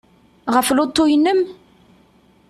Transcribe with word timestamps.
Ɣef 0.53 0.67
lutu-inem? 0.71 1.41